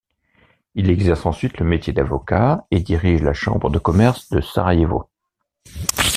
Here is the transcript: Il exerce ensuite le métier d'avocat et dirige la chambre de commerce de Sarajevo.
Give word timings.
Il 0.73 0.89
exerce 0.89 1.27
ensuite 1.27 1.59
le 1.59 1.65
métier 1.67 1.93
d'avocat 1.93 2.65
et 2.71 2.79
dirige 2.79 3.21
la 3.21 3.33
chambre 3.33 3.69
de 3.69 3.77
commerce 3.77 4.29
de 4.31 4.41
Sarajevo. 4.41 5.07